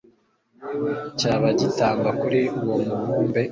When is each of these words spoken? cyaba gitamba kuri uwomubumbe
cyaba 1.19 1.47
gitamba 1.59 2.09
kuri 2.19 2.39
uwomubumbe 2.59 3.41